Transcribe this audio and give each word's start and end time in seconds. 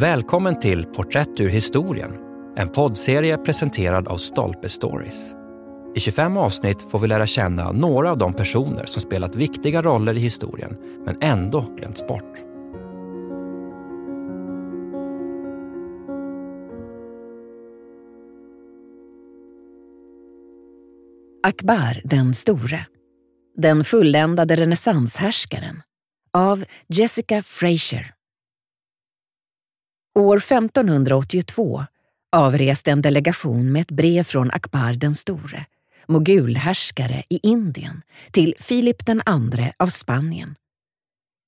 Välkommen 0.00 0.58
till 0.58 0.84
Porträtt 0.84 1.40
ur 1.40 1.48
historien, 1.48 2.12
en 2.56 2.68
poddserie 2.68 3.38
presenterad 3.38 4.08
av 4.08 4.16
Stolpe 4.16 4.68
Stories. 4.68 5.32
I 5.94 6.00
25 6.00 6.36
avsnitt 6.36 6.82
får 6.82 6.98
vi 6.98 7.08
lära 7.08 7.26
känna 7.26 7.72
några 7.72 8.10
av 8.10 8.18
de 8.18 8.32
personer 8.32 8.86
som 8.86 9.02
spelat 9.02 9.34
viktiga 9.34 9.82
roller 9.82 10.16
i 10.16 10.20
historien, 10.20 10.76
men 11.04 11.22
ändå 11.22 11.60
glömts 11.78 12.06
bort. 12.06 12.34
Akbar 21.42 22.08
den 22.08 22.34
store. 22.34 22.86
Den 23.56 23.84
fulländade 23.84 24.56
renässanshärskaren. 24.56 25.82
Av 26.32 26.64
Jessica 26.88 27.42
Fraser. 27.42 28.19
År 30.20 30.36
1582 30.36 31.84
avreste 32.32 32.90
en 32.90 33.02
delegation 33.02 33.72
med 33.72 33.82
ett 33.82 33.90
brev 33.90 34.22
från 34.22 34.50
Akbar 34.50 34.92
den 34.92 35.14
store, 35.14 35.66
mogulhärskare 36.08 37.22
i 37.28 37.40
Indien, 37.42 38.02
till 38.30 38.54
Filip 38.58 39.06
den 39.06 39.22
andre 39.26 39.72
av 39.78 39.86
Spanien. 39.86 40.54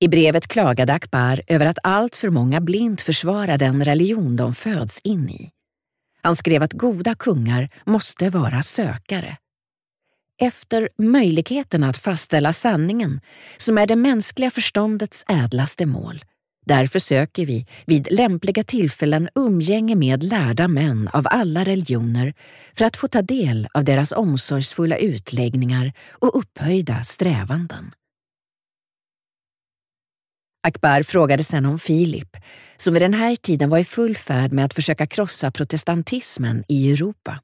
I 0.01 0.09
brevet 0.09 0.47
klagade 0.47 0.93
Akbar 0.93 1.43
över 1.47 1.67
att 1.67 1.79
allt 1.83 2.17
för 2.17 2.31
många 2.31 2.61
blint 2.61 3.01
försvarar 3.01 3.59
den 3.59 3.85
religion 3.85 4.37
de 4.37 4.55
föds 4.55 5.01
in 5.05 5.29
i. 5.29 5.51
Han 6.23 6.37
skrev 6.37 6.63
att 6.63 6.73
goda 6.73 7.15
kungar 7.15 7.69
måste 7.87 8.31
vara 8.31 8.63
sökare. 8.63 9.37
Efter 10.41 10.89
möjligheten 10.99 11.85
att 11.85 11.99
fastställa 11.99 12.53
sanningen, 12.53 13.21
som 13.57 13.79
är 13.79 13.87
det 13.87 13.97
mänskliga 13.97 14.51
förståndets 14.51 15.25
ädlaste 15.29 15.87
mål, 15.87 16.25
Därför 16.67 16.99
söker 16.99 17.47
vi 17.47 17.67
vid 17.87 18.09
lämpliga 18.11 18.65
tillfällen 18.65 19.29
umgänge 19.35 19.95
med 19.95 20.23
lärda 20.23 20.69
män 20.69 21.09
av 21.13 21.27
alla 21.31 21.65
religioner 21.65 22.35
för 22.75 22.85
att 22.85 22.97
få 22.97 23.09
ta 23.09 23.23
del 23.23 23.69
av 23.75 23.85
deras 23.85 24.13
omsorgsfulla 24.13 24.97
utläggningar 24.97 25.93
och 26.11 26.39
upphöjda 26.39 27.03
strävanden. 27.03 27.93
Akbar 30.67 31.03
frågade 31.03 31.45
sedan 31.45 31.67
om 31.67 31.79
Filip, 31.79 32.37
som 32.77 32.95
vid 32.95 33.03
den 33.03 33.15
här 33.15 33.37
tiden 33.37 33.71
var 33.71 33.79
i 33.79 33.85
full 33.85 34.17
färd 34.17 34.53
med 34.53 34.65
att 34.65 34.75
försöka 34.75 35.07
krossa 35.07 35.51
protestantismen 35.51 36.65
i 36.69 36.93
Europa, 36.93 37.41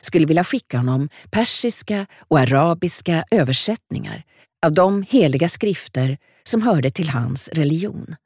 skulle 0.00 0.26
vilja 0.26 0.44
skicka 0.44 0.76
honom 0.76 1.08
persiska 1.30 2.06
och 2.28 2.38
arabiska 2.40 3.24
översättningar 3.30 4.22
av 4.66 4.72
de 4.72 5.02
heliga 5.08 5.48
skrifter 5.48 6.18
som 6.42 6.62
hörde 6.62 6.90
till 6.90 7.08
hans 7.08 7.48
religion. 7.48 8.16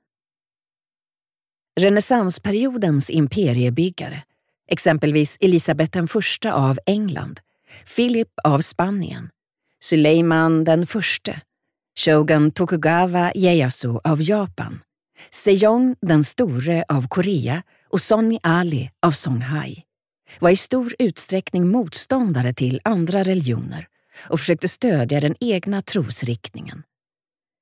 Renässansperiodens 1.80 3.10
imperiebyggare, 3.10 4.22
exempelvis 4.70 5.36
Elisabet 5.40 5.96
I 5.96 6.48
av 6.48 6.78
England, 6.86 7.40
Philip 7.96 8.28
av 8.44 8.60
Spanien, 8.60 9.28
Suleiman 9.80 10.64
den 10.64 10.86
förste, 10.86 11.40
shogun 11.98 12.50
Tokugawa 12.50 13.32
Ieyasu 13.34 13.98
av 14.04 14.22
Japan, 14.22 14.80
Sejong 15.30 15.96
den 16.00 16.24
store 16.24 16.84
av 16.88 17.08
Korea 17.08 17.62
och 17.88 18.00
Sonny 18.00 18.38
Ali 18.42 18.90
av 19.02 19.10
Songhai, 19.10 19.82
var 20.38 20.50
i 20.50 20.56
stor 20.56 20.94
utsträckning 20.98 21.68
motståndare 21.68 22.54
till 22.54 22.80
andra 22.84 23.22
religioner 23.22 23.86
och 24.28 24.40
försökte 24.40 24.68
stödja 24.68 25.20
den 25.20 25.34
egna 25.40 25.82
trosriktningen. 25.82 26.82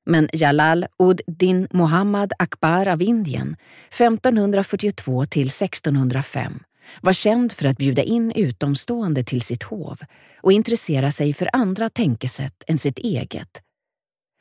Men 0.07 0.29
Jalal 0.33 0.87
ud 0.99 1.21
Din 1.27 1.69
Muhammad 1.71 2.33
Akbar 2.39 2.89
av 2.89 3.03
Indien, 3.03 3.57
1542 3.89 5.27
till 5.27 5.47
1605, 5.47 6.61
var 7.01 7.13
känd 7.13 7.53
för 7.53 7.67
att 7.69 7.77
bjuda 7.77 8.03
in 8.03 8.33
utomstående 8.33 9.25
till 9.25 9.43
sitt 9.43 9.63
hov 9.63 9.99
och 10.43 10.53
intressera 10.53 11.13
sig 11.13 11.35
för 11.35 11.51
andra 11.53 11.91
tänkesätt 11.91 12.65
än 12.67 12.79
sitt 12.79 12.99
eget. 12.99 13.61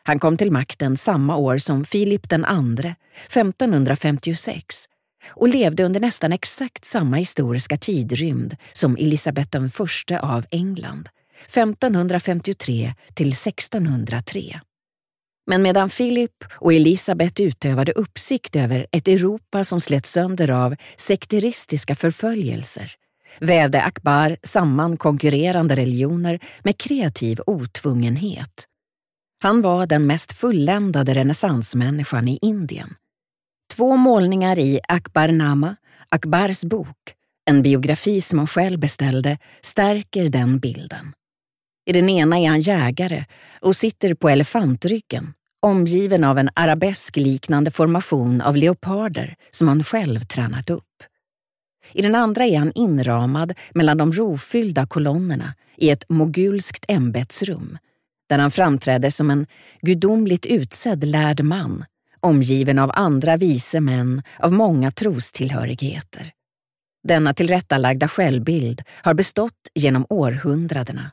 Han 0.04 0.20
kom 0.20 0.38
till 0.38 0.52
makten 0.52 0.98
samma 0.98 1.36
år 1.36 1.58
som 1.58 1.86
Filip 1.86 2.30
den 2.30 2.46
andre, 2.46 2.96
1556, 3.28 4.86
och 5.30 5.48
levde 5.48 5.84
under 5.84 6.00
nästan 6.00 6.34
exakt 6.34 6.86
samma 6.86 7.18
historiska 7.18 7.78
tidrymd 7.78 8.56
som 8.74 8.98
Elisabet 8.98 9.52
den 9.52 9.70
av 10.20 10.46
England, 10.52 11.10
1553 11.48 12.94
till 13.14 13.30
1603. 13.30 14.60
Men 15.48 15.62
medan 15.62 15.90
Philip 15.90 16.44
och 16.56 16.74
Elisabet 16.74 17.40
utövade 17.40 17.92
uppsikt 17.92 18.56
över 18.56 18.88
ett 18.92 19.08
Europa 19.08 19.64
som 19.64 19.82
slet 19.82 20.06
sönder 20.06 20.52
av 20.52 20.76
sekteristiska 20.98 21.96
förföljelser 21.96 22.96
vävde 23.40 23.82
Akbar 23.82 24.38
samman 24.44 24.98
konkurrerande 24.98 25.76
religioner 25.76 26.40
med 26.64 26.78
kreativ 26.78 27.40
otvungenhet. 27.46 28.68
Han 29.44 29.62
var 29.62 29.86
den 29.86 30.06
mest 30.06 30.34
fulländade 30.34 31.14
renässansmänniskan 31.14 32.28
i 32.28 32.40
Indien. 32.42 32.96
Två 33.74 33.96
målningar 33.96 34.60
i 34.60 34.80
Akbarnama, 34.88 35.76
Akbars 36.10 36.62
bok, 36.62 36.98
en 37.46 37.62
biografi 37.62 38.22
som 38.22 38.40
han 38.40 38.48
själv 38.48 38.80
beställde, 38.80 39.38
stärker 39.62 40.30
den 40.30 40.60
bilden. 40.60 41.14
I 41.86 41.94
den 41.94 42.10
ena 42.10 42.40
är 42.40 42.50
han 42.50 42.62
jägare 42.62 43.26
och 43.62 43.76
sitter 43.76 44.14
på 44.14 44.30
elefantryggen, 44.30 45.34
omgiven 45.62 46.24
av 46.24 46.38
en 46.38 46.50
arabeskliknande 46.54 47.72
formation 47.72 48.42
av 48.42 48.56
leoparder 48.56 49.36
som 49.52 49.68
han 49.68 49.84
själv 49.84 50.20
tränat 50.20 50.70
upp. 50.70 51.04
I 51.92 52.02
den 52.02 52.16
andra 52.16 52.46
är 52.46 52.58
han 52.58 52.72
inramad 52.76 53.54
mellan 53.74 53.98
de 53.98 54.14
rofyllda 54.14 54.88
kolonnerna 54.88 55.54
i 55.78 55.90
ett 55.90 56.10
mogulskt 56.10 56.86
ämbetsrum, 56.88 57.78
där 58.30 58.40
han 58.40 58.52
framträder 58.52 59.10
som 59.10 59.32
en 59.32 59.48
gudomligt 59.82 60.46
utsedd 60.46 61.04
lärd 61.04 61.42
man, 61.44 61.86
omgiven 62.20 62.80
av 62.80 62.92
andra 62.94 63.38
vise 63.38 63.82
män 63.82 64.24
av 64.40 64.54
många 64.54 64.92
trostillhörigheter. 64.92 66.32
Denna 67.08 67.34
tillrättalagda 67.34 68.08
självbild 68.08 68.82
har 69.02 69.14
bestått 69.14 69.70
genom 69.74 70.06
århundradena 70.10 71.12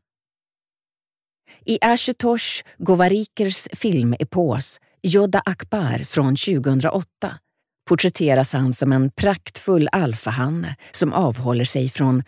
i 1.65 1.78
Ashutosh 1.81 2.62
Govarikers 2.78 3.69
filmepos 3.72 4.81
Jodha 5.03 5.43
Akbar 5.44 6.04
från 6.04 6.37
2008 6.37 7.06
porträtteras 7.88 8.53
han 8.53 8.72
som 8.72 8.93
en 8.93 9.10
praktfull 9.10 9.88
alfahanne 9.93 10.76
som 10.91 11.12
avhåller 11.12 11.65
sig 11.65 11.88
från 11.88 12.22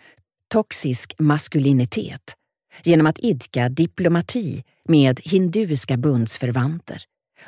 toxisk 0.53 1.15
maskulinitet 1.19 2.35
genom 2.83 3.07
att 3.07 3.19
idka 3.19 3.69
diplomati 3.69 4.63
med 4.89 5.19
hinduiska 5.23 5.97
bundsförvanter, 5.97 7.03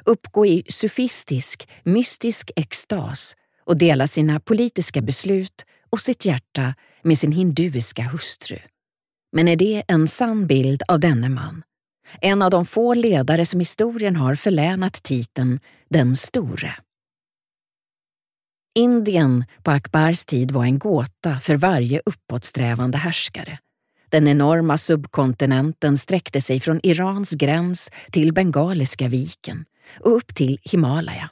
uppgå 0.05 0.45
i 0.45 0.63
sufistisk, 0.69 1.69
mystisk 1.83 2.51
extas 2.55 3.35
och 3.65 3.77
dela 3.77 4.07
sina 4.07 4.39
politiska 4.39 5.01
beslut 5.01 5.65
och 5.89 6.01
sitt 6.01 6.25
hjärta 6.25 6.75
med 7.03 7.17
sin 7.17 7.31
hinduiska 7.31 8.03
hustru. 8.03 8.59
Men 9.31 9.47
är 9.47 9.55
det 9.55 9.83
en 9.87 10.07
sann 10.07 10.47
bild 10.47 10.81
av 10.87 10.99
denne 10.99 11.29
man? 11.29 11.63
En 12.21 12.41
av 12.41 12.51
de 12.51 12.65
få 12.65 12.93
ledare 12.93 13.45
som 13.45 13.59
historien 13.59 14.15
har 14.15 14.35
förlänat 14.35 15.03
titeln 15.03 15.59
Den 15.89 16.15
store. 16.15 16.75
Indien 18.77 19.45
på 19.63 19.71
Akbars 19.71 20.25
tid 20.25 20.51
var 20.51 20.63
en 20.63 20.79
gåta 20.79 21.39
för 21.39 21.55
varje 21.55 22.01
uppåtsträvande 22.05 22.97
härskare. 22.97 23.59
Den 24.09 24.27
enorma 24.27 24.77
subkontinenten 24.77 25.97
sträckte 25.97 26.41
sig 26.41 26.59
från 26.59 26.79
Irans 26.83 27.31
gräns 27.31 27.91
till 28.11 28.33
Bengaliska 28.33 29.07
viken 29.07 29.65
och 29.99 30.17
upp 30.17 30.35
till 30.35 30.59
Himalaya. 30.63 31.29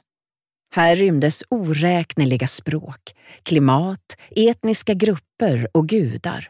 Här 0.70 0.96
rymdes 0.96 1.42
oräkneliga 1.48 2.46
språk, 2.46 3.00
klimat, 3.42 4.16
etniska 4.30 4.94
grupper 4.94 5.68
och 5.72 5.88
gudar 5.88 6.48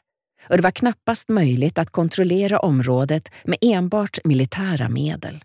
och 0.49 0.57
det 0.57 0.63
var 0.63 0.71
knappast 0.71 1.29
möjligt 1.29 1.79
att 1.79 1.91
kontrollera 1.91 2.59
området 2.59 3.33
med 3.45 3.59
enbart 3.61 4.19
militära 4.25 4.89
medel. 4.89 5.45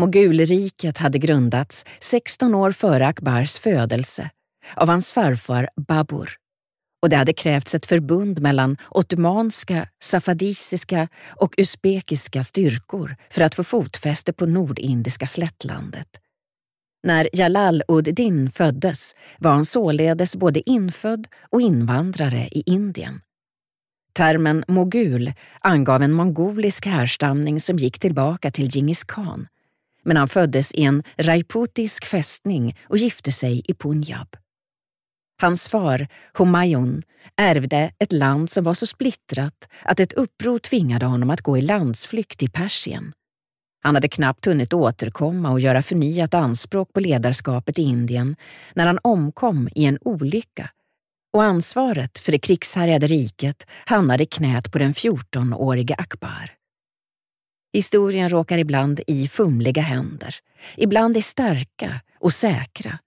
Mogulriket 0.00 0.98
hade 0.98 1.18
grundats 1.18 1.84
16 1.98 2.54
år 2.54 2.72
före 2.72 3.06
Akbars 3.06 3.58
födelse 3.58 4.30
av 4.76 4.88
hans 4.88 5.12
farfar 5.12 5.68
Babur 5.76 6.36
och 7.04 7.10
det 7.10 7.16
hade 7.16 7.32
krävts 7.32 7.74
ett 7.74 7.86
förbund 7.86 8.40
mellan 8.40 8.76
ottomanska, 8.90 9.88
safadisiska 10.02 11.08
och 11.36 11.54
usbekiska 11.56 12.44
styrkor 12.44 13.16
för 13.30 13.42
att 13.42 13.54
få 13.54 13.64
fotfäste 13.64 14.32
på 14.32 14.46
nordindiska 14.46 15.26
slättlandet. 15.26 16.08
När 17.02 17.28
Jalal 17.32 17.82
ud-Din 17.88 18.50
föddes 18.50 19.14
var 19.38 19.50
han 19.50 19.64
således 19.64 20.36
både 20.36 20.70
infödd 20.70 21.26
och 21.50 21.60
invandrare 21.60 22.48
i 22.52 22.62
Indien. 22.66 23.20
Termen 24.16 24.64
mogul 24.68 25.32
angav 25.60 26.02
en 26.02 26.12
mongolisk 26.12 26.86
härstamning 26.86 27.60
som 27.60 27.76
gick 27.76 27.98
tillbaka 27.98 28.50
till 28.50 28.68
Djingis 28.68 29.04
khan. 29.04 29.48
Men 30.02 30.16
han 30.16 30.28
föddes 30.28 30.72
i 30.72 30.82
en 30.82 31.02
rajputisk 31.16 32.04
fästning 32.04 32.78
och 32.88 32.98
gifte 32.98 33.32
sig 33.32 33.62
i 33.64 33.74
Punjab. 33.74 34.36
Hans 35.40 35.68
far, 35.68 36.08
Humayun, 36.34 37.02
ärvde 37.36 37.90
ett 37.98 38.12
land 38.12 38.50
som 38.50 38.64
var 38.64 38.74
så 38.74 38.86
splittrat 38.86 39.68
att 39.82 40.00
ett 40.00 40.12
uppror 40.12 40.58
tvingade 40.58 41.06
honom 41.06 41.30
att 41.30 41.40
gå 41.40 41.58
i 41.58 41.60
landsflykt 41.60 42.42
i 42.42 42.48
Persien. 42.48 43.12
Han 43.82 43.94
hade 43.94 44.08
knappt 44.08 44.46
hunnit 44.46 44.72
återkomma 44.72 45.50
och 45.50 45.60
göra 45.60 45.82
förnyat 45.82 46.34
anspråk 46.34 46.92
på 46.92 47.00
ledarskapet 47.00 47.78
i 47.78 47.82
Indien 47.82 48.36
när 48.74 48.86
han 48.86 48.98
omkom 49.02 49.68
i 49.74 49.84
en 49.84 49.98
olycka 50.00 50.70
och 51.34 51.42
ansvaret 51.42 52.18
för 52.18 52.32
det 52.32 52.38
krigshärjade 52.38 53.06
riket 53.06 53.66
hamnade 53.86 54.22
i 54.22 54.26
knät 54.26 54.72
på 54.72 54.78
den 54.78 54.94
14-årige 54.94 55.94
Akbar. 55.98 56.50
Historien 57.72 58.28
råkar 58.28 58.58
ibland 58.58 59.00
i 59.06 59.28
fumliga 59.28 59.82
händer, 59.82 60.34
ibland 60.76 61.16
i 61.16 61.22
starka 61.22 62.00
och 62.20 62.32
säkra. 62.32 62.98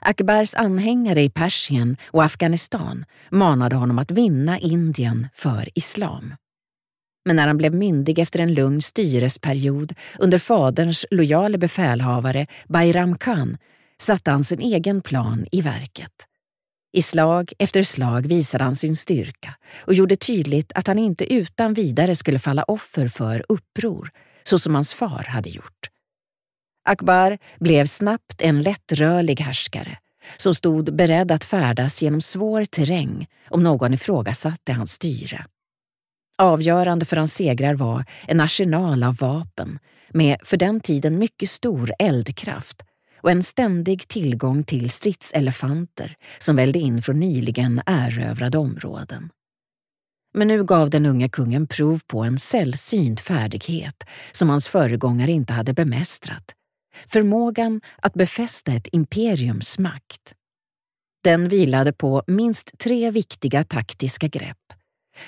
Akbars 0.00 0.54
anhängare 0.54 1.22
i 1.22 1.30
Persien 1.30 1.96
och 2.10 2.24
Afghanistan 2.24 3.04
manade 3.30 3.76
honom 3.76 3.98
att 3.98 4.10
vinna 4.10 4.58
Indien 4.58 5.28
för 5.34 5.68
islam. 5.74 6.34
Men 7.24 7.36
när 7.36 7.46
han 7.46 7.56
blev 7.56 7.74
myndig 7.74 8.18
efter 8.18 8.38
en 8.38 8.54
lugn 8.54 8.82
styresperiod 8.82 9.94
under 10.18 10.38
faderns 10.38 11.06
lojale 11.10 11.58
befälhavare 11.58 12.46
Bayram 12.68 13.18
Khan 13.18 13.56
satte 14.00 14.30
han 14.30 14.44
sin 14.44 14.60
egen 14.60 15.02
plan 15.02 15.46
i 15.52 15.60
verket. 15.60 16.29
I 16.92 17.02
slag 17.02 17.52
efter 17.58 17.82
slag 17.82 18.26
visade 18.26 18.64
han 18.64 18.76
sin 18.76 18.96
styrka 18.96 19.54
och 19.86 19.94
gjorde 19.94 20.16
tydligt 20.16 20.72
att 20.74 20.86
han 20.86 20.98
inte 20.98 21.32
utan 21.32 21.74
vidare 21.74 22.16
skulle 22.16 22.38
falla 22.38 22.62
offer 22.62 23.08
för 23.08 23.44
uppror, 23.48 24.10
så 24.42 24.58
som 24.58 24.74
hans 24.74 24.94
far 24.94 25.24
hade 25.28 25.50
gjort. 25.50 25.90
Akbar 26.84 27.38
blev 27.58 27.86
snabbt 27.86 28.42
en 28.42 28.62
lättrörlig 28.62 29.40
härskare 29.40 29.98
som 30.36 30.54
stod 30.54 30.96
beredd 30.96 31.32
att 31.32 31.44
färdas 31.44 32.02
genom 32.02 32.20
svår 32.20 32.64
terräng 32.64 33.26
om 33.48 33.62
någon 33.62 33.94
ifrågasatte 33.94 34.72
hans 34.72 34.92
styre. 34.92 35.46
Avgörande 36.38 37.04
för 37.04 37.16
hans 37.16 37.34
segrar 37.34 37.74
var 37.74 38.04
en 38.26 38.40
arsenal 38.40 39.02
av 39.02 39.16
vapen 39.16 39.78
med 40.08 40.36
för 40.44 40.56
den 40.56 40.80
tiden 40.80 41.18
mycket 41.18 41.50
stor 41.50 41.92
eldkraft 41.98 42.82
och 43.22 43.30
en 43.30 43.42
ständig 43.42 44.08
tillgång 44.08 44.64
till 44.64 44.90
stridselefanter 44.90 46.16
som 46.38 46.56
välde 46.56 46.78
in 46.78 47.02
från 47.02 47.20
nyligen 47.20 47.82
erövrade 47.86 48.58
områden. 48.58 49.30
Men 50.34 50.48
nu 50.48 50.64
gav 50.64 50.90
den 50.90 51.06
unga 51.06 51.28
kungen 51.28 51.66
prov 51.66 52.00
på 52.06 52.22
en 52.22 52.38
sällsynt 52.38 53.20
färdighet 53.20 54.04
som 54.32 54.50
hans 54.50 54.68
föregångare 54.68 55.30
inte 55.30 55.52
hade 55.52 55.72
bemästrat. 55.74 56.44
Förmågan 57.06 57.80
att 58.02 58.14
befästa 58.14 58.72
ett 58.72 58.88
imperiums 58.92 59.78
makt. 59.78 60.34
Den 61.24 61.48
vilade 61.48 61.92
på 61.92 62.22
minst 62.26 62.78
tre 62.78 63.10
viktiga 63.10 63.64
taktiska 63.64 64.28
grepp. 64.28 64.56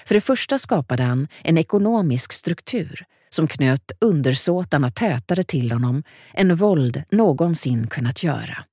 För 0.05 0.15
det 0.15 0.21
första 0.21 0.59
skapade 0.59 1.03
han 1.03 1.29
en 1.43 1.59
ekonomisk 1.59 2.33
struktur 2.33 3.07
som 3.35 3.49
knöt 3.49 3.93
undersåtarna 4.01 4.91
tätare 4.91 5.43
till 5.43 5.73
honom 5.73 6.03
än 6.35 6.57
våld 6.57 7.03
någonsin 7.11 7.87
kunnat 7.87 8.23
göra. 8.23 8.65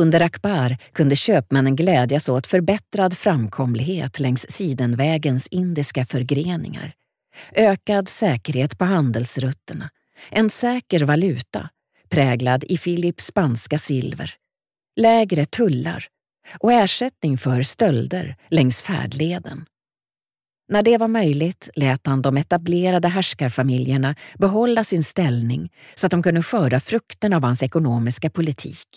Under 0.00 0.20
Akbar 0.20 0.76
kunde 0.92 1.16
köpmännen 1.16 1.76
glädjas 1.76 2.28
åt 2.28 2.46
förbättrad 2.46 3.18
framkomlighet 3.18 4.20
längs 4.20 4.46
Sidenvägens 4.50 5.46
indiska 5.46 6.06
förgreningar, 6.06 6.92
ökad 7.52 8.08
säkerhet 8.08 8.78
på 8.78 8.84
handelsrutterna, 8.84 9.90
en 10.30 10.50
säker 10.50 11.04
valuta 11.04 11.68
präglad 12.12 12.64
i 12.64 12.78
Philips 12.78 13.24
spanska 13.24 13.78
silver, 13.78 14.34
lägre 15.00 15.46
tullar 15.46 16.06
och 16.58 16.72
ersättning 16.72 17.38
för 17.38 17.62
stölder 17.62 18.36
längs 18.50 18.82
färdleden. 18.82 19.66
När 20.72 20.82
det 20.82 20.98
var 20.98 21.08
möjligt 21.08 21.68
lät 21.74 22.06
han 22.06 22.22
de 22.22 22.36
etablerade 22.36 23.08
härskarfamiljerna 23.08 24.14
behålla 24.38 24.84
sin 24.84 25.04
ställning 25.04 25.72
så 25.94 26.06
att 26.06 26.10
de 26.10 26.22
kunde 26.22 26.42
skörda 26.42 26.80
frukten 26.80 27.32
av 27.32 27.44
hans 27.44 27.62
ekonomiska 27.62 28.30
politik, 28.30 28.88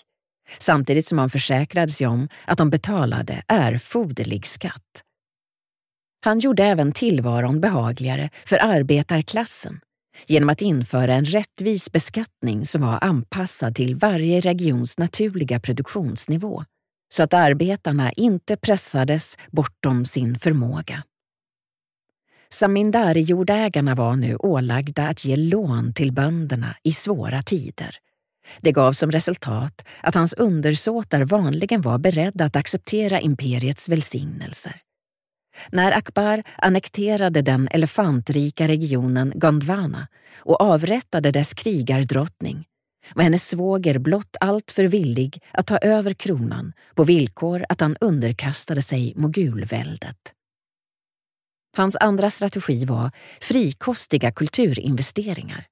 samtidigt 0.60 1.08
som 1.08 1.18
han 1.18 1.30
försäkrade 1.30 1.92
sig 1.92 2.08
om 2.08 2.30
att 2.46 2.58
de 2.58 2.70
betalade 2.70 3.44
erforderlig 3.48 4.46
skatt. 4.46 5.04
Han 6.26 6.40
gjorde 6.40 6.64
även 6.64 6.92
tillvaron 6.92 7.62
behagligare 7.62 8.30
för 8.46 8.58
arbetarklassen 8.62 9.80
genom 10.28 10.50
att 10.50 10.62
införa 10.62 11.14
en 11.14 11.26
rättvis 11.26 11.92
beskattning 11.92 12.66
som 12.66 12.82
var 12.82 13.00
anpassad 13.02 13.76
till 13.76 13.96
varje 13.96 14.40
regions 14.40 14.98
naturliga 14.98 15.60
produktionsnivå, 15.60 16.64
så 17.14 17.24
att 17.24 17.34
arbetarna 17.34 18.12
inte 18.12 18.58
pressades 18.58 19.38
bortom 19.52 20.06
sin 20.06 20.40
förmåga. 20.40 21.04
Samindari-jordägarna 22.56 23.96
var 23.96 24.16
nu 24.16 24.36
ålagda 24.36 25.08
att 25.08 25.26
ge 25.26 25.36
lån 25.36 25.94
till 25.94 26.12
bönderna 26.12 26.76
i 26.84 26.92
svåra 26.92 27.44
tider. 27.44 27.96
Det 28.62 28.72
gav 28.72 28.94
som 28.94 29.12
resultat 29.12 29.88
att 30.02 30.16
hans 30.16 30.34
undersåtar 30.34 31.26
vanligen 31.26 31.82
var 31.82 31.98
beredda 31.98 32.46
att 32.46 32.56
acceptera 32.56 33.20
imperiets 33.20 33.90
välsignelser. 33.90 34.76
När 35.72 35.92
Akbar 35.92 36.44
annekterade 36.58 37.42
den 37.42 37.68
elefantrika 37.72 38.68
regionen 38.68 39.32
Gondwana 39.36 40.08
och 40.38 40.62
avrättade 40.62 41.32
dess 41.32 41.54
krigardrottning 41.54 42.66
var 43.16 43.24
hennes 43.24 43.48
svåger 43.48 44.00
blott 44.00 44.36
alltför 44.40 44.84
villig 44.84 45.44
att 45.52 45.68
ta 45.68 45.78
över 45.78 46.14
kronan 46.14 46.74
på 46.96 47.04
villkor 47.04 47.66
att 47.70 47.82
han 47.82 47.98
underkastade 48.02 48.82
sig 48.82 49.14
mogulväldet. 49.16 50.35
Hans 51.76 51.98
andra 52.00 52.30
strategi 52.30 52.86
var 52.86 53.12
frikostiga 53.42 54.32
kulturinvesteringar. 54.32 55.66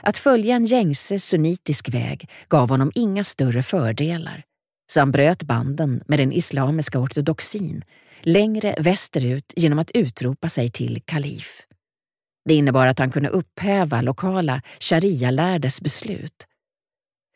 Att 0.00 0.18
följa 0.18 0.56
en 0.56 0.64
gängse 0.64 1.18
sunnitisk 1.18 1.88
väg 1.88 2.30
gav 2.48 2.68
honom 2.68 2.92
inga 2.94 3.24
större 3.24 3.62
fördelar, 3.62 4.44
så 4.92 5.00
han 5.00 5.12
bröt 5.12 5.42
banden 5.42 6.02
med 6.08 6.18
den 6.18 6.32
islamiska 6.32 6.98
ortodoxin 6.98 7.84
längre 8.20 8.76
västerut 8.78 9.52
genom 9.56 9.78
att 9.78 9.90
utropa 9.90 10.48
sig 10.48 10.70
till 10.70 11.02
kalif. 11.04 11.62
Det 12.44 12.54
innebar 12.54 12.86
att 12.86 12.98
han 12.98 13.10
kunde 13.10 13.28
upphäva 13.28 14.02
lokala 14.02 14.62
sharia-lärdes 14.80 15.80
beslut. 15.80 16.46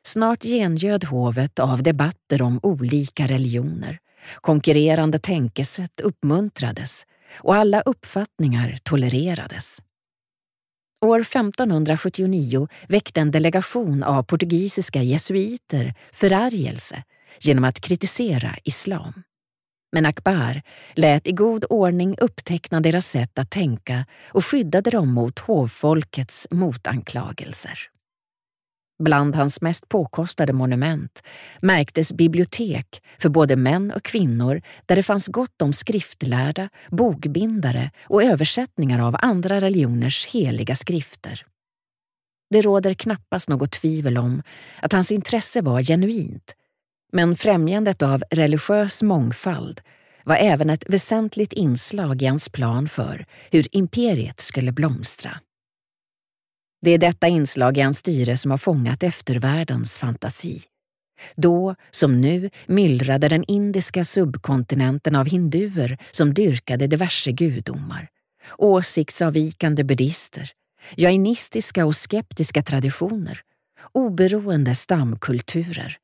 Snart 0.06 0.42
gengöd 0.42 1.04
hovet 1.04 1.58
av 1.58 1.82
debatter 1.82 2.42
om 2.42 2.60
olika 2.62 3.26
religioner. 3.26 3.98
Konkurrerande 4.40 5.18
tänkesätt 5.18 6.00
uppmuntrades 6.00 7.04
och 7.36 7.54
alla 7.54 7.80
uppfattningar 7.80 8.78
tolererades. 8.82 9.82
År 11.06 11.20
1579 11.20 12.68
väckte 12.88 13.20
en 13.20 13.30
delegation 13.30 14.02
av 14.02 14.22
portugisiska 14.22 15.02
jesuiter 15.02 15.94
förargelse 16.12 17.02
genom 17.40 17.64
att 17.64 17.80
kritisera 17.80 18.56
islam. 18.64 19.22
Men 19.92 20.06
Akbar 20.06 20.62
lät 20.94 21.26
i 21.26 21.32
god 21.32 21.64
ordning 21.70 22.16
uppteckna 22.18 22.80
deras 22.80 23.06
sätt 23.06 23.38
att 23.38 23.50
tänka 23.50 24.06
och 24.28 24.44
skyddade 24.44 24.90
dem 24.90 25.12
mot 25.12 25.38
hovfolkets 25.38 26.48
motanklagelser. 26.50 27.90
Bland 29.00 29.36
hans 29.36 29.60
mest 29.60 29.88
påkostade 29.88 30.52
monument 30.52 31.22
märktes 31.62 32.12
bibliotek 32.12 33.02
för 33.18 33.28
både 33.28 33.56
män 33.56 33.90
och 33.90 34.02
kvinnor 34.02 34.62
där 34.86 34.96
det 34.96 35.02
fanns 35.02 35.28
gott 35.28 35.62
om 35.62 35.72
skriftlärda, 35.72 36.68
bokbindare 36.90 37.90
och 38.04 38.22
översättningar 38.22 39.06
av 39.06 39.16
andra 39.18 39.60
religioners 39.60 40.26
heliga 40.26 40.76
skrifter. 40.76 41.46
Det 42.50 42.62
råder 42.62 42.94
knappast 42.94 43.48
något 43.48 43.72
tvivel 43.72 44.18
om 44.18 44.42
att 44.82 44.92
hans 44.92 45.12
intresse 45.12 45.62
var 45.62 45.82
genuint 45.82 46.54
men 47.12 47.36
främjandet 47.36 48.02
av 48.02 48.22
religiös 48.30 49.02
mångfald 49.02 49.80
var 50.24 50.36
även 50.36 50.70
ett 50.70 50.84
väsentligt 50.88 51.52
inslag 51.52 52.22
i 52.22 52.26
hans 52.26 52.48
plan 52.48 52.88
för 52.88 53.26
hur 53.50 53.76
imperiet 53.76 54.40
skulle 54.40 54.72
blomstra. 54.72 55.40
Det 56.82 56.90
är 56.90 56.98
detta 56.98 57.28
inslag 57.28 57.78
i 57.78 57.80
hans 57.80 57.98
styre 57.98 58.36
som 58.36 58.50
har 58.50 58.58
fångat 58.58 59.02
eftervärldens 59.02 59.98
fantasi. 59.98 60.62
Då, 61.36 61.74
som 61.90 62.20
nu, 62.20 62.50
myllrade 62.66 63.28
den 63.28 63.44
indiska 63.44 64.04
subkontinenten 64.04 65.16
av 65.16 65.26
hinduer 65.26 65.98
som 66.10 66.34
dyrkade 66.34 66.86
diverse 66.86 67.32
gudomar, 67.32 68.08
åsiktsavvikande 68.58 69.84
buddister, 69.84 70.50
jainistiska 70.96 71.86
och 71.86 71.96
skeptiska 71.96 72.62
traditioner, 72.62 73.40
oberoende 73.92 74.74
stamkulturer, 74.74 75.96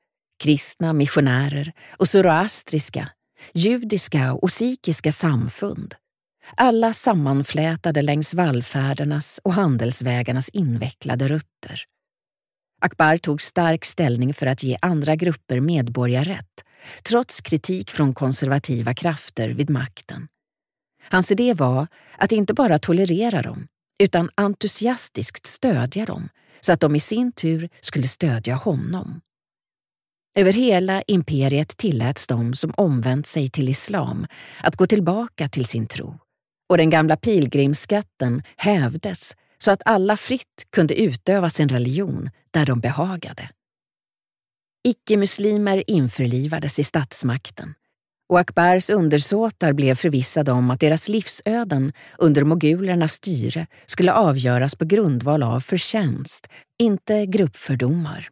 kristna 0.42 0.92
missionärer 0.92 1.72
och 1.90 2.08
zoroastriska, 2.08 3.08
judiska 3.54 4.34
och 4.34 4.52
sikiska 4.52 5.12
samfund. 5.12 5.94
Alla 6.56 6.92
sammanflätade 6.92 8.02
längs 8.02 8.34
vallfärdernas 8.34 9.40
och 9.44 9.52
handelsvägarnas 9.52 10.48
invecklade 10.48 11.28
rutter. 11.28 11.84
Akbar 12.80 13.16
tog 13.16 13.42
stark 13.42 13.84
ställning 13.84 14.34
för 14.34 14.46
att 14.46 14.62
ge 14.62 14.78
andra 14.82 15.16
grupper 15.16 15.60
medborgarrätt 15.60 16.64
trots 17.02 17.40
kritik 17.40 17.90
från 17.90 18.14
konservativa 18.14 18.94
krafter 18.94 19.48
vid 19.48 19.70
makten. 19.70 20.28
Hans 21.10 21.30
idé 21.30 21.54
var 21.54 21.86
att 22.18 22.32
inte 22.32 22.54
bara 22.54 22.78
tolerera 22.78 23.42
dem, 23.42 23.66
utan 24.02 24.30
entusiastiskt 24.34 25.46
stödja 25.46 26.04
dem 26.04 26.28
så 26.60 26.72
att 26.72 26.80
de 26.80 26.96
i 26.96 27.00
sin 27.00 27.32
tur 27.32 27.68
skulle 27.80 28.08
stödja 28.08 28.54
honom. 28.54 29.20
Över 30.34 30.52
hela 30.52 31.02
imperiet 31.02 31.76
tilläts 31.76 32.26
de 32.26 32.54
som 32.54 32.72
omvänt 32.76 33.26
sig 33.26 33.50
till 33.50 33.68
islam 33.68 34.26
att 34.60 34.76
gå 34.76 34.86
tillbaka 34.86 35.48
till 35.48 35.64
sin 35.64 35.86
tro 35.86 36.18
och 36.68 36.76
den 36.76 36.90
gamla 36.90 37.16
pilgrimsskatten 37.16 38.42
hävdes 38.56 39.36
så 39.58 39.70
att 39.70 39.82
alla 39.84 40.16
fritt 40.16 40.66
kunde 40.72 41.00
utöva 41.00 41.50
sin 41.50 41.68
religion 41.68 42.30
där 42.50 42.66
de 42.66 42.80
behagade. 42.80 43.48
Icke-muslimer 44.88 45.90
införlivades 45.90 46.78
i 46.78 46.84
statsmakten 46.84 47.74
och 48.28 48.40
Akbars 48.40 48.90
undersåtar 48.90 49.72
blev 49.72 49.94
förvissade 49.94 50.52
om 50.52 50.70
att 50.70 50.80
deras 50.80 51.08
livsöden 51.08 51.92
under 52.18 52.44
mogulernas 52.44 53.12
styre 53.12 53.66
skulle 53.86 54.12
avgöras 54.12 54.74
på 54.74 54.84
grundval 54.84 55.42
av 55.42 55.60
förtjänst, 55.60 56.48
inte 56.78 57.26
gruppfördomar. 57.26 58.28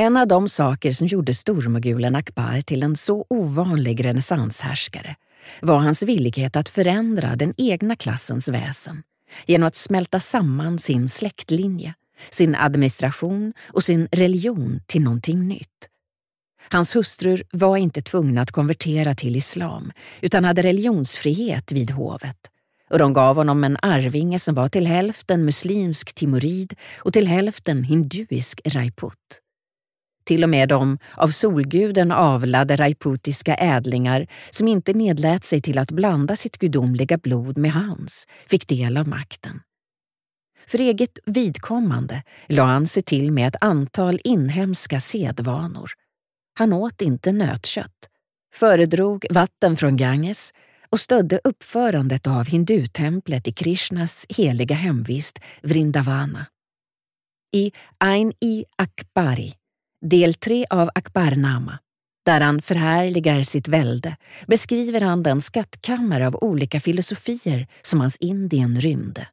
En 0.00 0.16
av 0.16 0.28
de 0.28 0.48
saker 0.48 0.92
som 0.92 1.06
gjorde 1.06 1.34
stormogulen 1.34 2.14
Akbar 2.14 2.60
till 2.60 2.82
en 2.82 2.96
så 2.96 3.26
ovanlig 3.30 4.04
renässanshärskare 4.04 5.16
var 5.60 5.78
hans 5.78 6.02
villighet 6.02 6.56
att 6.56 6.68
förändra 6.68 7.36
den 7.36 7.54
egna 7.56 7.96
klassens 7.96 8.48
väsen 8.48 9.02
genom 9.46 9.68
att 9.68 9.74
smälta 9.74 10.20
samman 10.20 10.78
sin 10.78 11.08
släktlinje, 11.08 11.94
sin 12.30 12.54
administration 12.54 13.52
och 13.66 13.84
sin 13.84 14.08
religion 14.12 14.80
till 14.86 15.02
någonting 15.02 15.48
nytt. 15.48 15.88
Hans 16.70 16.96
hustrur 16.96 17.42
var 17.52 17.76
inte 17.76 18.02
tvungna 18.02 18.42
att 18.42 18.50
konvertera 18.50 19.14
till 19.14 19.36
islam 19.36 19.92
utan 20.20 20.44
hade 20.44 20.62
religionsfrihet 20.62 21.72
vid 21.72 21.90
hovet 21.90 22.38
och 22.90 22.98
de 22.98 23.12
gav 23.12 23.36
honom 23.36 23.64
en 23.64 23.76
arvinge 23.82 24.38
som 24.38 24.54
var 24.54 24.68
till 24.68 24.86
hälften 24.86 25.44
muslimsk 25.44 26.14
timorid 26.14 26.74
och 26.98 27.12
till 27.12 27.26
hälften 27.26 27.84
hinduisk 27.84 28.60
rajput. 28.64 29.40
Till 30.30 30.44
och 30.44 30.50
med 30.50 30.68
de 30.68 30.98
av 31.14 31.28
solguden 31.28 32.12
avlade 32.12 32.76
rajputiska 32.76 33.54
ädlingar 33.54 34.26
som 34.50 34.68
inte 34.68 34.92
nedlät 34.92 35.44
sig 35.44 35.62
till 35.62 35.78
att 35.78 35.90
blanda 35.90 36.36
sitt 36.36 36.58
gudomliga 36.58 37.18
blod 37.18 37.58
med 37.58 37.72
hans 37.72 38.26
fick 38.46 38.68
del 38.68 38.96
av 38.96 39.08
makten. 39.08 39.60
För 40.66 40.80
eget 40.80 41.18
vidkommande 41.26 42.22
lade 42.46 42.68
han 42.68 42.86
sig 42.86 43.02
till 43.02 43.32
med 43.32 43.48
ett 43.48 43.62
antal 43.64 44.20
inhemska 44.24 45.00
sedvanor. 45.00 45.90
Han 46.58 46.72
åt 46.72 47.02
inte 47.02 47.32
nötkött, 47.32 48.08
föredrog 48.54 49.26
vatten 49.30 49.76
från 49.76 49.96
Ganges 49.96 50.52
och 50.90 51.00
stödde 51.00 51.40
uppförandet 51.44 52.26
av 52.26 52.46
hindutemplet 52.46 53.48
i 53.48 53.52
Krishnas 53.52 54.26
heliga 54.28 54.74
hemvist 54.74 55.38
Vrindavana. 55.62 56.46
I 57.52 57.72
Ain-i 57.98 58.64
Akbari 58.76 59.54
Del 60.06 60.34
3 60.34 60.66
av 60.70 60.90
Akbarnama, 60.94 61.78
där 62.26 62.40
han 62.40 62.62
förhärligar 62.62 63.42
sitt 63.42 63.68
välde, 63.68 64.16
beskriver 64.46 65.00
han 65.00 65.22
den 65.22 65.40
skattkammare 65.40 66.26
av 66.26 66.36
olika 66.36 66.80
filosofier 66.80 67.66
som 67.82 68.00
hans 68.00 68.16
Indien 68.16 68.80
rymde. 68.80 69.28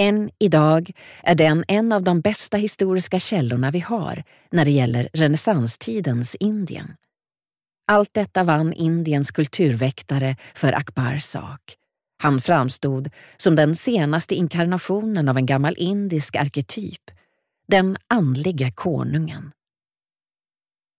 Än 0.00 0.30
idag 0.38 0.90
är 1.22 1.34
den 1.34 1.64
en 1.68 1.92
av 1.92 2.02
de 2.02 2.20
bästa 2.20 2.56
historiska 2.56 3.18
källorna 3.18 3.70
vi 3.70 3.80
har 3.80 4.24
när 4.50 4.64
det 4.64 4.70
gäller 4.70 5.08
renässanstidens 5.12 6.34
Indien. 6.34 6.96
Allt 7.92 8.10
detta 8.12 8.44
vann 8.44 8.72
Indiens 8.72 9.30
kulturväktare 9.30 10.36
för 10.54 10.72
Akbars 10.72 11.22
sak. 11.22 11.60
Han 12.22 12.40
framstod 12.40 13.10
som 13.36 13.56
den 13.56 13.74
senaste 13.74 14.34
inkarnationen 14.34 15.28
av 15.28 15.36
en 15.36 15.46
gammal 15.46 15.74
indisk 15.78 16.36
arketyp 16.36 17.13
den 17.66 17.96
andliga 18.08 18.72
konungen. 18.72 19.50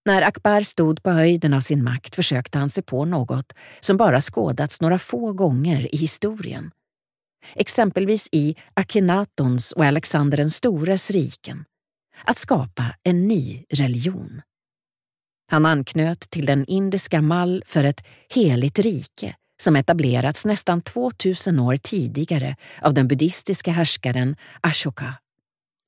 När 0.06 0.22
Akbar 0.22 0.60
stod 0.60 1.02
på 1.02 1.10
höjden 1.10 1.54
av 1.54 1.60
sin 1.60 1.84
makt 1.84 2.14
försökte 2.14 2.58
han 2.58 2.70
sig 2.70 2.82
på 2.82 3.04
något 3.04 3.52
som 3.80 3.96
bara 3.96 4.20
skådats 4.20 4.80
några 4.80 4.98
få 4.98 5.32
gånger 5.32 5.94
i 5.94 5.98
historien. 5.98 6.70
Exempelvis 7.54 8.28
i 8.32 8.56
Akhenatons 8.74 9.72
och 9.72 9.84
Alexander 9.84 10.36
den 10.36 10.50
stores 10.50 11.10
riken. 11.10 11.64
Att 12.24 12.38
skapa 12.38 12.84
en 13.02 13.28
ny 13.28 13.64
religion. 13.70 14.42
Han 15.50 15.66
anknöt 15.66 16.20
till 16.20 16.46
den 16.46 16.64
indiska 16.64 17.22
mall 17.22 17.62
för 17.66 17.84
ett 17.84 18.04
heligt 18.34 18.78
rike 18.78 19.36
som 19.62 19.76
etablerats 19.76 20.44
nästan 20.44 20.82
2000 20.82 21.58
år 21.58 21.76
tidigare 21.76 22.56
av 22.82 22.94
den 22.94 23.08
buddhistiska 23.08 23.70
härskaren 23.70 24.36
Ashoka 24.60 25.14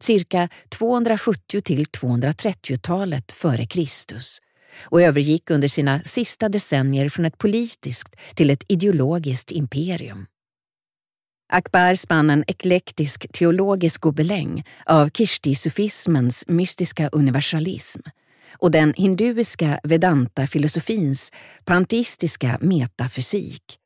cirka 0.03 0.49
270 0.69 1.61
till 1.61 1.85
230-talet 1.85 3.33
före 3.33 3.67
Kristus 3.67 4.39
och 4.85 5.03
övergick 5.03 5.51
under 5.51 5.69
sina 5.69 6.01
sista 6.01 6.49
decennier 6.49 7.09
från 7.09 7.25
ett 7.25 7.39
politiskt 7.39 8.17
till 8.35 8.51
ett 8.51 8.65
ideologiskt 8.69 9.51
imperium. 9.51 10.27
Akbar 11.53 11.95
spann 11.95 12.31
en 12.31 12.45
eklektisk 12.47 13.33
teologisk 13.33 14.01
gobeläng 14.01 14.65
av 14.87 15.11
kishti-sufismens 15.11 16.45
mystiska 16.49 17.09
universalism 17.09 18.01
och 18.53 18.71
den 18.71 18.95
hinduiska 18.97 19.81
vedanta-filosofins 19.83 21.33
panteistiska 21.65 22.59
metafysik 22.61 23.79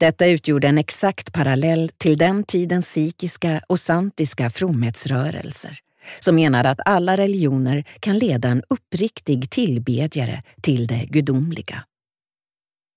detta 0.00 0.26
utgjorde 0.26 0.68
en 0.68 0.78
exakt 0.78 1.32
parallell 1.32 1.90
till 1.98 2.18
den 2.18 2.44
tidens 2.44 2.90
sikiska 2.90 3.60
och 3.68 3.80
santiska 3.80 4.50
fromhetsrörelser 4.50 5.80
som 6.20 6.34
menade 6.34 6.70
att 6.70 6.80
alla 6.84 7.16
religioner 7.16 7.84
kan 8.00 8.18
leda 8.18 8.48
en 8.48 8.62
uppriktig 8.68 9.50
tillbedjare 9.50 10.42
till 10.62 10.86
det 10.86 11.06
gudomliga. 11.08 11.84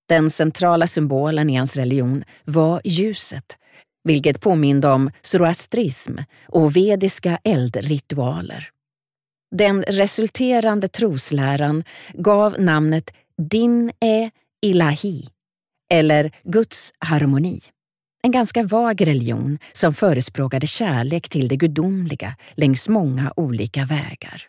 Den 0.09 0.29
centrala 0.29 0.87
symbolen 0.87 1.49
i 1.49 1.55
hans 1.55 1.77
religion 1.77 2.23
var 2.45 2.81
ljuset, 2.83 3.57
vilket 4.03 4.41
påminde 4.41 4.87
om 4.87 5.11
zoroastrism 5.21 6.17
och 6.47 6.75
vediska 6.75 7.39
eldritualer. 7.43 8.69
Den 9.55 9.83
resulterande 9.83 10.87
trosläran 10.87 11.83
gav 12.13 12.55
namnet 12.59 13.11
Din-e-Ilahi 13.37 15.27
eller 15.89 16.31
Guds 16.43 16.93
harmoni. 16.99 17.61
En 18.23 18.31
ganska 18.31 18.63
vag 18.63 19.07
religion 19.07 19.59
som 19.71 19.93
förespråkade 19.93 20.67
kärlek 20.67 21.29
till 21.29 21.47
det 21.47 21.55
gudomliga 21.55 22.35
längs 22.55 22.89
många 22.89 23.33
olika 23.35 23.85
vägar. 23.85 24.47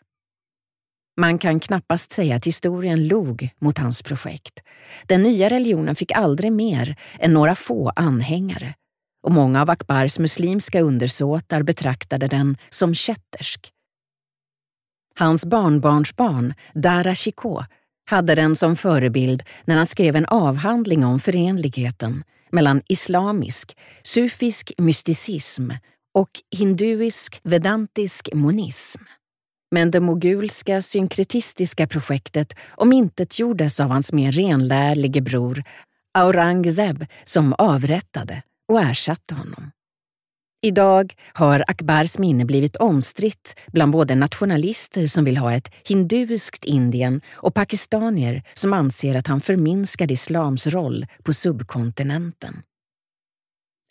Man 1.19 1.37
kan 1.39 1.59
knappast 1.59 2.11
säga 2.11 2.35
att 2.35 2.47
historien 2.47 3.07
log 3.07 3.49
mot 3.59 3.77
hans 3.77 4.01
projekt. 4.01 4.59
Den 5.07 5.23
nya 5.23 5.49
religionen 5.49 5.95
fick 5.95 6.11
aldrig 6.11 6.51
mer 6.51 6.95
än 7.19 7.33
några 7.33 7.55
få 7.55 7.91
anhängare 7.95 8.73
och 9.23 9.31
många 9.31 9.61
av 9.61 9.69
Akbars 9.69 10.19
muslimska 10.19 10.81
undersåtar 10.81 11.63
betraktade 11.63 12.27
den 12.27 12.57
som 12.69 12.95
kättersk. 12.95 13.71
Hans 15.19 15.45
barnbarnsbarn, 15.45 16.53
Dara 16.73 17.15
Shikoh, 17.15 17.65
hade 18.11 18.35
den 18.35 18.55
som 18.55 18.75
förebild 18.75 19.43
när 19.65 19.77
han 19.77 19.85
skrev 19.87 20.15
en 20.15 20.25
avhandling 20.25 21.05
om 21.05 21.19
förenligheten 21.19 22.23
mellan 22.51 22.81
islamisk, 22.87 23.77
sufisk 24.03 24.71
mysticism 24.77 25.71
och 26.13 26.29
hinduisk 26.57 27.39
vedantisk 27.43 28.29
monism. 28.33 29.01
Men 29.71 29.91
det 29.91 29.99
mogulska 29.99 30.81
synkretistiska 30.81 31.87
projektet 31.87 32.53
omintetgjordes 32.75 33.79
av 33.79 33.89
hans 33.89 34.13
mer 34.13 34.31
renlärlige 34.31 35.21
bror 35.21 35.63
Aurangzeb 36.13 37.05
som 37.23 37.55
avrättade 37.57 38.41
och 38.71 38.81
ersatte 38.81 39.35
honom. 39.35 39.71
Idag 40.63 41.13
har 41.33 41.63
Akbars 41.67 42.17
minne 42.17 42.45
blivit 42.45 42.75
omstritt 42.75 43.59
bland 43.71 43.91
både 43.91 44.15
nationalister 44.15 45.07
som 45.07 45.25
vill 45.25 45.37
ha 45.37 45.53
ett 45.53 45.71
hinduiskt 45.87 46.65
Indien 46.65 47.21
och 47.31 47.53
pakistanier 47.53 48.43
som 48.53 48.73
anser 48.73 49.15
att 49.15 49.27
han 49.27 49.41
förminskade 49.41 50.13
islams 50.13 50.67
roll 50.67 51.05
på 51.23 51.33
subkontinenten. 51.33 52.61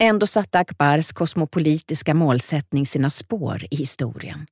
Ändå 0.02 0.26
satte 0.26 0.58
Akbars 0.58 1.12
kosmopolitiska 1.12 2.14
målsättning 2.14 2.86
sina 2.86 3.10
spår 3.10 3.64
i 3.70 3.76
historien. 3.76 4.46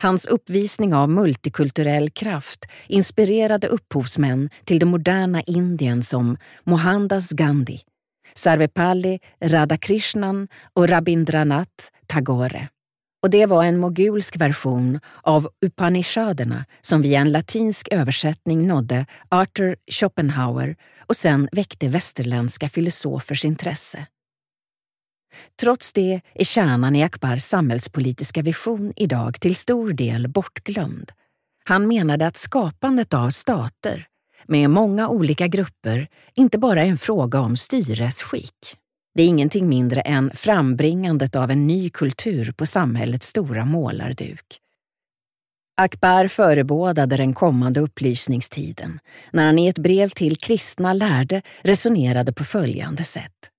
Hans 0.00 0.26
uppvisning 0.26 0.94
av 0.94 1.08
multikulturell 1.10 2.10
kraft 2.10 2.64
inspirerade 2.86 3.66
upphovsmän 3.66 4.50
till 4.64 4.78
det 4.78 4.86
moderna 4.86 5.42
Indien 5.42 6.02
som 6.02 6.36
Mohandas 6.64 7.30
Gandhi, 7.30 7.80
Sarvepalli 8.38 9.20
Radhakrishnan 9.40 10.48
och 10.74 10.88
Rabindranath 10.88 11.84
Tagore. 12.06 12.68
och 13.22 13.30
det 13.30 13.46
var 13.46 13.64
en 13.64 13.78
mogulsk 13.78 14.36
version 14.36 15.00
av 15.22 15.48
Upanishaderna 15.66 16.64
som 16.80 17.02
via 17.02 17.20
en 17.20 17.32
latinsk 17.32 17.88
översättning 17.90 18.66
nådde 18.66 19.06
Arthur 19.28 19.76
Schopenhauer 19.90 20.76
och 21.06 21.16
sen 21.16 21.48
väckte 21.52 21.88
västerländska 21.88 22.68
filosofers 22.68 23.44
intresse. 23.44 24.06
Trots 25.60 25.92
det 25.92 26.20
är 26.34 26.44
kärnan 26.44 26.96
i 26.96 27.02
Akbars 27.02 27.42
samhällspolitiska 27.42 28.42
vision 28.42 28.92
idag 28.96 29.40
till 29.40 29.56
stor 29.56 29.92
del 29.92 30.28
bortglömd. 30.28 31.12
Han 31.64 31.88
menade 31.88 32.26
att 32.26 32.36
skapandet 32.36 33.14
av 33.14 33.30
stater, 33.30 34.06
med 34.48 34.70
många 34.70 35.08
olika 35.08 35.46
grupper, 35.46 36.08
inte 36.34 36.58
bara 36.58 36.82
är 36.82 36.86
en 36.86 36.98
fråga 36.98 37.40
om 37.40 37.56
styresskick. 37.56 38.76
Det 39.14 39.22
är 39.22 39.26
ingenting 39.26 39.68
mindre 39.68 40.00
än 40.00 40.30
frambringandet 40.34 41.36
av 41.36 41.50
en 41.50 41.66
ny 41.66 41.90
kultur 41.90 42.52
på 42.52 42.66
samhällets 42.66 43.26
stora 43.26 43.64
målarduk. 43.64 44.60
Akbar 45.76 46.28
förebådade 46.28 47.16
den 47.16 47.34
kommande 47.34 47.80
upplysningstiden 47.80 48.98
när 49.32 49.46
han 49.46 49.58
i 49.58 49.68
ett 49.68 49.78
brev 49.78 50.08
till 50.08 50.36
kristna 50.36 50.92
lärde 50.92 51.42
resonerade 51.62 52.32
på 52.32 52.44
följande 52.44 53.04
sätt. 53.04 53.50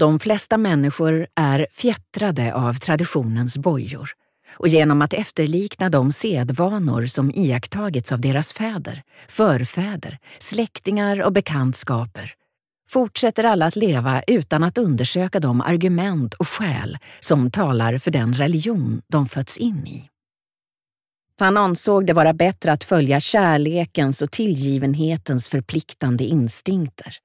De 0.00 0.18
flesta 0.18 0.58
människor 0.58 1.26
är 1.34 1.66
fjättrade 1.72 2.54
av 2.54 2.74
traditionens 2.74 3.58
bojor 3.58 4.10
och 4.52 4.68
genom 4.68 5.02
att 5.02 5.12
efterlikna 5.12 5.88
de 5.88 6.12
sedvanor 6.12 7.06
som 7.06 7.30
iakttagits 7.30 8.12
av 8.12 8.20
deras 8.20 8.52
fäder, 8.52 9.02
förfäder, 9.28 10.18
släktingar 10.38 11.22
och 11.22 11.32
bekantskaper 11.32 12.34
fortsätter 12.90 13.44
alla 13.44 13.66
att 13.66 13.76
leva 13.76 14.22
utan 14.26 14.64
att 14.64 14.78
undersöka 14.78 15.40
de 15.40 15.60
argument 15.60 16.34
och 16.34 16.48
skäl 16.48 16.98
som 17.20 17.50
talar 17.50 17.98
för 17.98 18.10
den 18.10 18.32
religion 18.32 19.02
de 19.08 19.26
fötts 19.26 19.56
in 19.56 19.86
i. 19.86 20.10
Han 21.38 21.56
ansåg 21.56 22.06
det 22.06 22.12
vara 22.12 22.32
bättre 22.32 22.72
att 22.72 22.84
följa 22.84 23.20
kärlekens 23.20 24.22
och 24.22 24.30
tillgivenhetens 24.30 25.48
förpliktande 25.48 26.24
instinkter, 26.24 27.16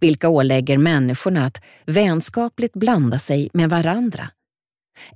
vilka 0.00 0.28
ålägger 0.28 0.78
människorna 0.78 1.46
att 1.46 1.62
vänskapligt 1.86 2.74
blanda 2.74 3.18
sig 3.18 3.50
med 3.52 3.70
varandra, 3.70 4.30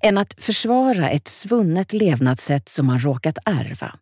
än 0.01 0.19
att 0.19 0.35
försvara 0.39 1.11
ett 1.11 1.29
svunnet 1.29 1.93
levnadssätt 1.93 2.69
som 2.69 2.87
man 2.87 2.99
råkat 2.99 3.39
ärva. 3.45 3.95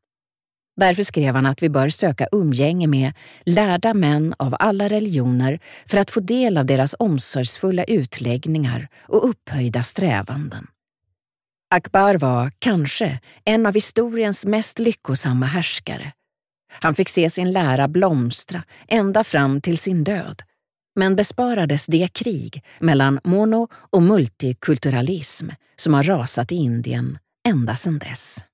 Därför 0.77 1.03
skrev 1.03 1.35
han 1.35 1.47
att 1.47 1.63
vi 1.63 1.69
bör 1.69 1.89
söka 1.89 2.29
umgänge 2.33 2.87
med 2.87 3.13
lärda 3.45 3.95
män 3.95 4.35
av 4.39 4.57
alla 4.59 4.89
religioner 4.89 5.59
för 5.87 5.99
att 5.99 6.11
få 6.11 6.21
del 6.21 6.59
av 6.59 6.67
deras 6.67 6.95
omsorgsfulla 6.99 7.85
utläggningar 7.85 8.89
och 9.09 9.29
upphöjda 9.29 9.83
strävanden. 9.83 10.67
Akbar 11.75 12.15
var, 12.15 12.53
kanske, 12.59 13.21
en 13.45 13.67
av 13.67 13.75
historiens 13.75 14.47
mest 14.47 14.79
lyckosamma 14.79 15.47
härskare. 15.47 16.13
Han 16.81 16.95
fick 16.95 17.09
se 17.09 17.31
sin 17.31 17.53
lära 17.53 17.89
blomstra 17.89 18.63
ända 18.89 19.25
fram 19.25 19.61
till 19.61 19.79
sin 19.79 20.05
död, 20.05 20.43
men 21.01 21.17
besparades 21.17 21.87
det 21.87 22.09
krig 22.09 22.65
mellan 22.81 23.21
mono 23.25 23.69
och 23.73 24.03
multikulturalism 24.03 25.49
som 25.77 25.95
har 25.95 26.03
rasat 26.03 26.53
i 26.53 26.55
Indien 26.55 27.19
ända 27.49 27.77
sedan 27.77 27.99
dess. 27.99 28.45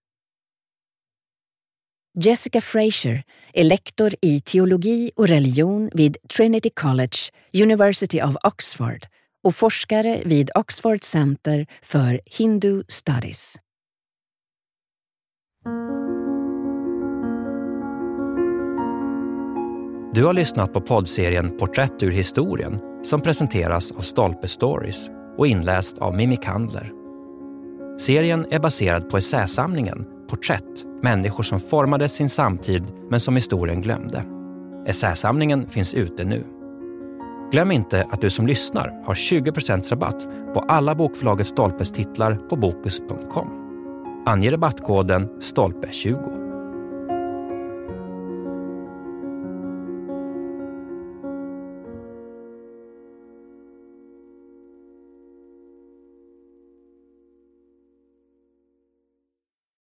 Jessica 2.19 2.61
Fraser 2.61 3.23
är 3.53 3.65
lektor 3.65 4.13
i 4.23 4.41
teologi 4.41 5.11
och 5.17 5.29
religion 5.29 5.91
vid 5.95 6.17
Trinity 6.37 6.71
College, 6.71 7.17
University 7.53 8.23
of 8.23 8.37
Oxford 8.43 9.07
och 9.45 9.57
forskare 9.57 10.23
vid 10.25 10.51
Oxford 10.55 11.05
Center 11.05 11.67
för 11.83 12.21
Hindu 12.27 12.85
Studies. 12.89 13.57
Du 20.17 20.25
har 20.25 20.33
lyssnat 20.33 20.73
på 20.73 20.81
poddserien 20.81 21.59
Porträtt 21.59 22.03
ur 22.03 22.11
historien 22.11 22.79
som 23.03 23.21
presenteras 23.21 23.93
av 23.93 24.01
Stolpe 24.01 24.49
Stories 24.49 25.11
och 25.39 25.47
inläst 25.47 25.99
av 25.99 26.17
Mimmi 26.17 26.37
Kandler. 26.37 26.93
Serien 27.99 28.47
är 28.51 28.59
baserad 28.59 29.11
på 29.11 29.17
essäsamlingen 29.17 30.07
Porträtt, 30.29 30.85
människor 31.03 31.43
som 31.43 31.61
formade 31.61 32.09
sin 32.09 32.29
samtid 32.29 32.83
men 33.11 33.21
som 33.21 33.35
historien 33.35 33.81
glömde. 33.81 34.25
Essäsamlingen 34.87 35.69
finns 35.69 35.95
ute 35.95 36.25
nu. 36.25 36.45
Glöm 37.53 37.71
inte 37.71 38.07
att 38.11 38.21
du 38.21 38.31
som 38.31 38.47
lyssnar 38.47 39.05
har 39.07 39.15
20% 39.15 39.91
rabatt 39.91 40.29
på 40.55 40.61
alla 40.61 40.95
bokförlaget 40.95 41.47
Stolpes 41.47 41.93
titlar 41.93 42.35
på 42.35 42.57
Bokus.com. 42.57 43.49
Ange 44.27 44.51
rabattkoden 44.51 45.29
STOLPE20. 45.41 46.46